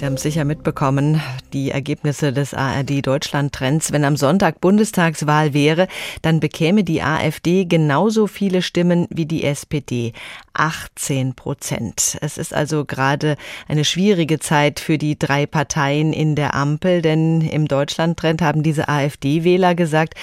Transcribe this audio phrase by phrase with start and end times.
[0.00, 1.20] Sie haben sicher mitbekommen,
[1.52, 3.92] die Ergebnisse des ARD Deutschland Trends.
[3.92, 5.88] Wenn am Sonntag Bundestagswahl wäre,
[6.22, 10.14] dann bekäme die AfD genauso viele Stimmen wie die SPD.
[10.54, 12.16] 18 Prozent.
[12.22, 13.36] Es ist also gerade
[13.68, 18.88] eine schwierige Zeit für die drei Parteien in der Ampel, denn im Deutschland-Trend haben diese
[18.88, 20.14] AfD-Wähler gesagt,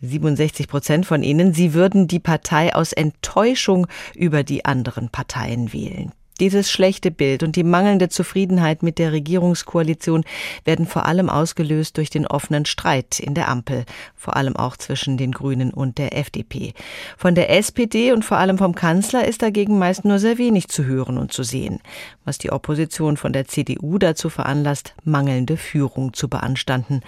[0.00, 6.12] 67 Prozent von ihnen, sie würden die Partei aus Enttäuschung über die anderen Parteien wählen.
[6.40, 10.24] Dieses schlechte Bild und die mangelnde Zufriedenheit mit der Regierungskoalition
[10.64, 15.16] werden vor allem ausgelöst durch den offenen Streit in der Ampel, vor allem auch zwischen
[15.16, 16.74] den Grünen und der FDP.
[17.16, 20.84] Von der SPD und vor allem vom Kanzler ist dagegen meist nur sehr wenig zu
[20.84, 21.80] hören und zu sehen,
[22.24, 27.00] was die Opposition von der CDU dazu veranlasst, mangelnde Führung zu beanstanden.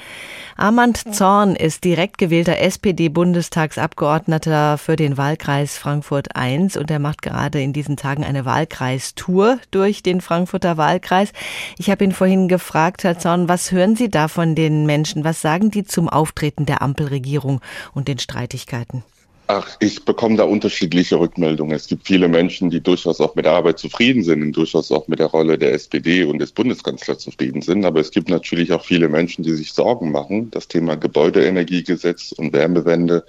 [0.56, 7.62] Armand Zorn ist direkt gewählter SPD-Bundestagsabgeordneter für den Wahlkreis Frankfurt I und er macht gerade
[7.62, 11.32] in diesen Tagen eine Wahlkreis Tour durch den Frankfurter Wahlkreis.
[11.78, 15.24] Ich habe ihn vorhin gefragt, Herr Zorn, was hören Sie da von den Menschen?
[15.24, 17.60] Was sagen die zum Auftreten der Ampelregierung
[17.92, 19.04] und den Streitigkeiten?
[19.48, 21.76] Ach, ich bekomme da unterschiedliche Rückmeldungen.
[21.76, 25.06] Es gibt viele Menschen, die durchaus auch mit der Arbeit zufrieden sind und durchaus auch
[25.06, 27.84] mit der Rolle der SPD und des Bundeskanzlers zufrieden sind.
[27.84, 30.50] Aber es gibt natürlich auch viele Menschen, die sich Sorgen machen.
[30.50, 33.24] Das Thema Gebäudeenergiegesetz und Wärmewende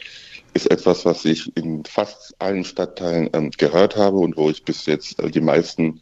[0.53, 4.85] ist etwas, was ich in fast allen Stadtteilen ähm, gehört habe und wo ich bis
[4.85, 6.01] jetzt äh, die meisten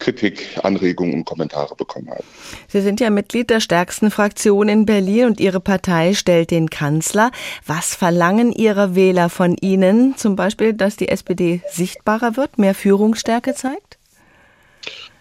[0.00, 2.24] Kritik, Anregungen und Kommentare bekommen habe.
[2.68, 7.30] Sie sind ja Mitglied der stärksten Fraktion in Berlin und Ihre Partei stellt den Kanzler.
[7.66, 10.16] Was verlangen Ihre Wähler von Ihnen?
[10.16, 13.89] Zum Beispiel, dass die SPD sichtbarer wird, mehr Führungsstärke zeigt?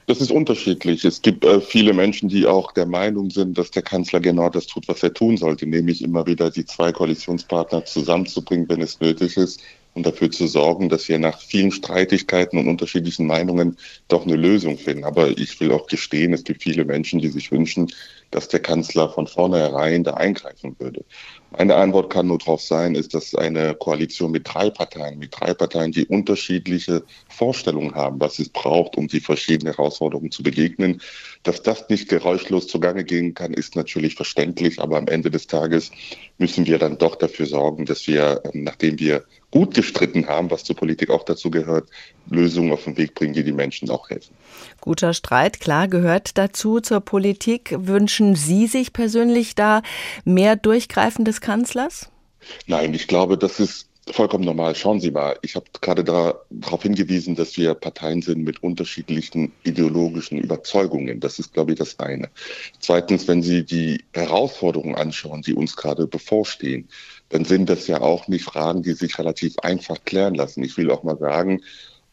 [0.10, 1.06] Das ist unterschiedlich.
[1.06, 4.66] Es gibt äh, viele Menschen, die auch der Meinung sind, dass der Kanzler genau das
[4.66, 9.38] tut, was er tun sollte, nämlich immer wieder die zwei Koalitionspartner zusammenzubringen, wenn es nötig
[9.38, 9.62] ist,
[9.94, 14.80] und dafür zu sorgen, dass wir nach vielen Streitigkeiten und unterschiedlichen Meinungen doch eine Lösung
[14.80, 15.04] finden.
[15.04, 17.92] Aber ich will auch gestehen, es gibt viele Menschen, die sich wünschen,
[18.32, 21.06] dass der Kanzler von vornherein da eingreifen würde.
[21.58, 25.56] Meine Antwort kann nur darauf sein, ist, dass eine Koalition mit drei Parteien, mit drei
[25.56, 31.02] Parteien, die unterschiedliche Vorstellungen haben, was es braucht, um die verschiedenen Herausforderungen zu begegnen.
[31.42, 35.92] Dass das nicht geräuschlos zugange gehen kann, ist natürlich verständlich, aber am Ende des Tages
[36.38, 40.76] müssen wir dann doch dafür sorgen, dass wir, nachdem wir gut gestritten haben, was zur
[40.76, 41.90] Politik auch dazu gehört,
[42.30, 44.34] Lösungen auf den Weg bringen, die die Menschen auch helfen.
[44.82, 47.76] Guter Streit, klar, gehört dazu zur Politik.
[47.78, 49.82] Wünschen Sie sich persönlich da
[50.26, 52.10] mehr Durchgreifen des Kanzlers?
[52.68, 54.76] Nein, ich glaube, das ist vollkommen normal.
[54.76, 60.40] Schauen Sie mal, ich habe gerade darauf hingewiesen, dass wir Parteien sind mit unterschiedlichen ideologischen
[60.40, 61.20] Überzeugungen.
[61.20, 62.30] Das ist, glaube ich, das eine.
[62.80, 66.88] Zweitens, wenn Sie die Herausforderungen anschauen, die uns gerade bevorstehen,
[67.30, 70.64] dann sind das ja auch nicht Fragen, die sich relativ einfach klären lassen.
[70.64, 71.62] Ich will auch mal sagen,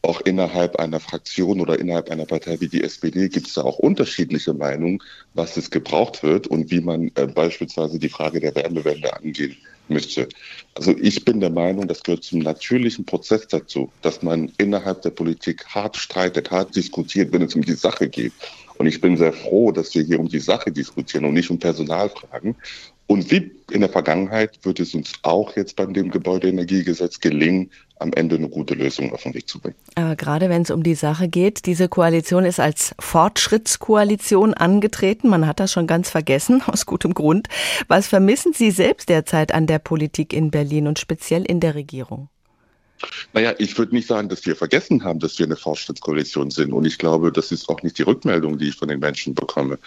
[0.07, 3.77] auch innerhalb einer Fraktion oder innerhalb einer Partei wie die SPD gibt es da auch
[3.77, 4.99] unterschiedliche Meinungen,
[5.33, 9.57] was es gebraucht wird und wie man äh, beispielsweise die Frage der Wärmewende angehen
[9.89, 10.27] müsste.
[10.75, 15.11] Also ich bin der Meinung, das gehört zum natürlichen Prozess dazu, dass man innerhalb der
[15.11, 18.33] Politik hart streitet, hart diskutiert, wenn es um die Sache geht.
[18.77, 21.59] Und ich bin sehr froh, dass wir hier um die Sache diskutieren und nicht um
[21.59, 22.55] Personalfragen.
[23.07, 28.13] Und wie in der Vergangenheit wird es uns auch jetzt beim dem Gebäudeenergiegesetz gelingen, am
[28.13, 29.75] Ende eine gute Lösung auf den Weg zu bringen.
[29.95, 35.29] Aber gerade wenn es um die Sache geht, diese Koalition ist als Fortschrittskoalition angetreten.
[35.29, 37.47] Man hat das schon ganz vergessen, aus gutem Grund.
[37.87, 42.29] Was vermissen Sie selbst derzeit an der Politik in Berlin und speziell in der Regierung?
[43.33, 46.73] Naja, ich würde nicht sagen, dass wir vergessen haben, dass wir eine Fortschrittskoalition sind.
[46.73, 49.77] Und ich glaube, das ist auch nicht die Rückmeldung, die ich von den Menschen bekomme.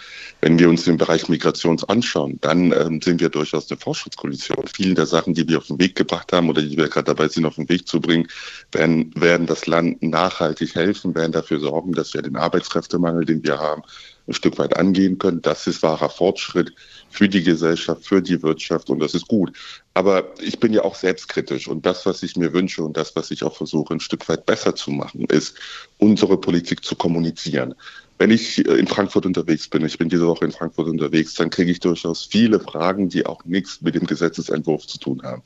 [0.41, 4.65] Wenn wir uns den Bereich Migration anschauen, dann ähm, sind wir durchaus eine Fortschrittskoalition.
[4.73, 7.27] Viele der Sachen, die wir auf den Weg gebracht haben oder die wir gerade dabei
[7.27, 8.27] sind, auf den Weg zu bringen,
[8.71, 13.59] werden, werden das Land nachhaltig helfen, werden dafür sorgen, dass wir den Arbeitskräftemangel, den wir
[13.59, 13.83] haben,
[14.31, 15.41] ein Stück weit angehen können.
[15.41, 16.73] Das ist wahrer Fortschritt
[17.09, 19.51] für die Gesellschaft, für die Wirtschaft und das ist gut.
[19.93, 23.31] Aber ich bin ja auch selbstkritisch und das, was ich mir wünsche und das, was
[23.31, 25.55] ich auch versuche, ein Stück weit besser zu machen, ist,
[25.97, 27.75] unsere Politik zu kommunizieren.
[28.17, 31.49] Wenn ich äh, in Frankfurt unterwegs bin, ich bin diese Woche in Frankfurt unterwegs, dann
[31.49, 35.41] kriege ich durchaus viele Fragen, die auch nichts mit dem Gesetzesentwurf zu tun haben.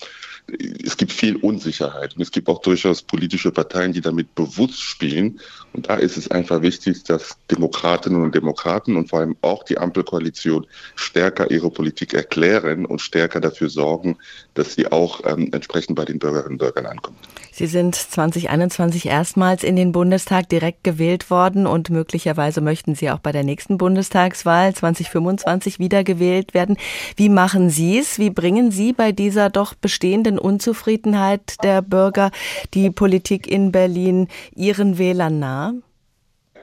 [0.83, 5.39] Es gibt viel Unsicherheit und es gibt auch durchaus politische Parteien, die damit bewusst spielen.
[5.73, 9.77] Und da ist es einfach wichtig, dass Demokratinnen und Demokraten und vor allem auch die
[9.77, 14.17] Ampelkoalition stärker ihre Politik erklären und stärker dafür sorgen,
[14.53, 17.17] dass sie auch ähm, entsprechend bei den Bürgerinnen und Bürgern ankommt.
[17.51, 23.19] Sie sind 2021 erstmals in den Bundestag direkt gewählt worden und möglicherweise möchten Sie auch
[23.19, 26.75] bei der nächsten Bundestagswahl 2025 wiedergewählt werden.
[27.15, 28.19] Wie machen Sie es?
[28.19, 32.31] Wie bringen Sie bei dieser doch bestehenden Unzufriedenheit der Bürger
[32.73, 35.81] die Politik in Berlin Ihren Wählern nahe?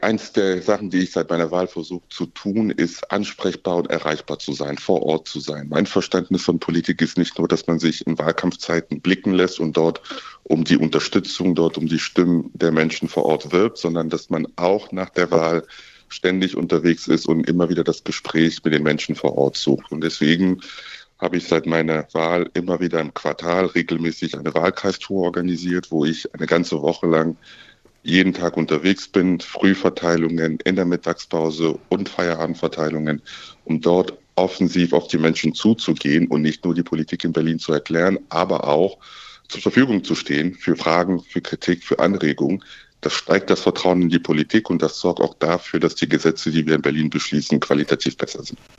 [0.03, 4.39] eins der Sachen, die ich seit meiner Wahl versuche zu tun, ist ansprechbar und erreichbar
[4.39, 5.69] zu sein, vor Ort zu sein.
[5.69, 9.77] Mein Verständnis von Politik ist nicht nur, dass man sich in Wahlkampfzeiten blicken lässt und
[9.77, 10.03] dort
[10.43, 14.47] um die Unterstützung, dort um die Stimmen der Menschen vor Ort wirbt, sondern dass man
[14.57, 15.65] auch nach der Wahl
[16.09, 19.93] ständig unterwegs ist und immer wieder das Gespräch mit den Menschen vor Ort sucht.
[19.93, 20.61] Und deswegen
[21.23, 26.35] habe ich seit meiner Wahl immer wieder im Quartal regelmäßig eine Wahlkreistour organisiert, wo ich
[26.35, 27.37] eine ganze Woche lang
[28.03, 33.23] jeden Tag unterwegs bin, Frühverteilungen in der Mittagspause und Feierabendverteilungen,
[33.65, 37.73] um dort offensiv auf die Menschen zuzugehen und nicht nur die Politik in Berlin zu
[37.73, 38.99] erklären, aber auch
[39.49, 42.65] zur Verfügung zu stehen für Fragen, für Kritik, für Anregungen.
[43.01, 46.51] Das steigt das Vertrauen in die Politik und das sorgt auch dafür, dass die Gesetze,
[46.51, 48.59] die wir in Berlin beschließen, qualitativ besser sind.